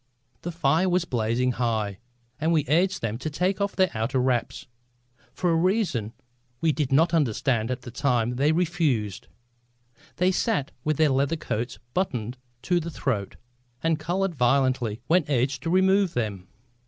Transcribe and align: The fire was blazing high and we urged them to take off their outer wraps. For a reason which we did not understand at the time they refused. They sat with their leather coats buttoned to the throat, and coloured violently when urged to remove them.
The 0.41 0.51
fire 0.51 0.89
was 0.89 1.05
blazing 1.05 1.51
high 1.51 1.99
and 2.39 2.51
we 2.51 2.65
urged 2.67 3.03
them 3.03 3.19
to 3.19 3.29
take 3.29 3.61
off 3.61 3.75
their 3.75 3.91
outer 3.93 4.17
wraps. 4.17 4.65
For 5.31 5.51
a 5.51 5.55
reason 5.55 6.05
which 6.05 6.13
we 6.59 6.71
did 6.71 6.91
not 6.91 7.13
understand 7.13 7.69
at 7.69 7.83
the 7.83 7.91
time 7.91 8.37
they 8.37 8.51
refused. 8.51 9.27
They 10.15 10.31
sat 10.31 10.71
with 10.83 10.97
their 10.97 11.09
leather 11.09 11.37
coats 11.37 11.77
buttoned 11.93 12.39
to 12.63 12.79
the 12.79 12.89
throat, 12.89 13.35
and 13.83 13.99
coloured 13.99 14.33
violently 14.33 15.01
when 15.05 15.23
urged 15.29 15.61
to 15.61 15.69
remove 15.69 16.15
them. 16.15 16.47